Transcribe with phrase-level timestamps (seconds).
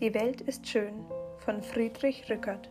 [0.00, 1.04] Die Welt ist schön
[1.38, 2.70] von Friedrich Rückert.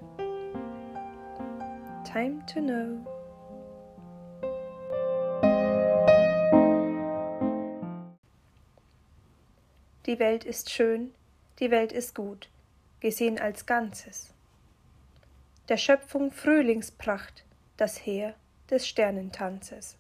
[2.09, 3.05] Time to know.
[10.05, 11.13] Die Welt ist schön,
[11.59, 12.49] die Welt ist gut,
[13.01, 14.33] gesehen als Ganzes.
[15.67, 17.43] Der Schöpfung Frühlingspracht,
[17.75, 18.35] das Heer
[18.69, 19.97] des Sternentanzes.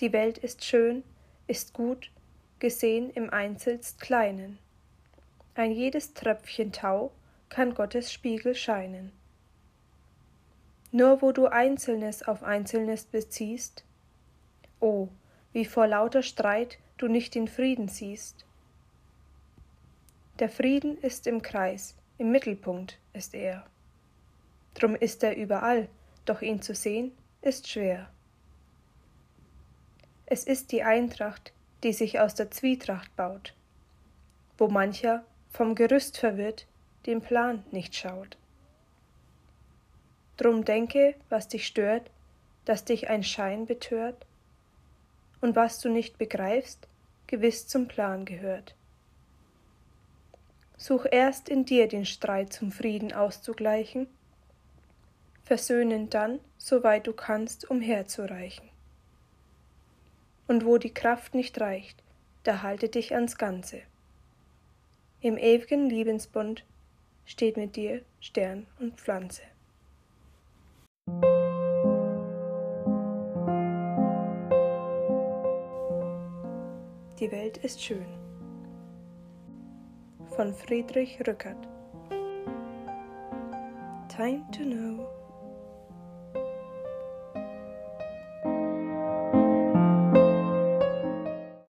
[0.00, 1.02] Die Welt ist schön,
[1.48, 2.12] ist gut,
[2.60, 4.60] gesehen im einzelst Kleinen.
[5.58, 7.12] Ein jedes Tröpfchen Tau
[7.48, 9.10] kann Gottes Spiegel scheinen.
[10.92, 13.82] Nur wo du Einzelnes auf Einzelnes beziehst,
[14.80, 15.08] o, oh,
[15.54, 18.44] wie vor lauter Streit du nicht den Frieden siehst.
[20.40, 23.64] Der Frieden ist im Kreis, im Mittelpunkt ist er.
[24.74, 25.88] Drum ist er überall,
[26.26, 28.10] doch ihn zu sehen ist schwer.
[30.26, 33.54] Es ist die Eintracht, die sich aus der Zwietracht baut,
[34.58, 35.24] wo mancher
[35.56, 36.66] vom Gerüst verwirrt
[37.06, 38.36] den Plan nicht schaut.
[40.36, 42.10] Drum denke, was dich stört,
[42.66, 44.26] dass dich ein Schein betört,
[45.40, 46.86] und was du nicht begreifst,
[47.26, 48.74] gewiss zum Plan gehört.
[50.76, 54.08] Such erst in dir den Streit zum Frieden auszugleichen,
[55.42, 58.68] versöhnen dann, soweit du kannst, umherzureichen.
[60.48, 62.02] Und wo die Kraft nicht reicht,
[62.42, 63.80] da halte dich ans Ganze.
[65.20, 66.64] Im ewigen Liebensbund
[67.24, 69.42] steht mit dir Stern und Pflanze.
[77.18, 78.06] Die Welt ist schön.
[80.36, 81.66] Von Friedrich Rückert.
[84.08, 85.15] Time to know.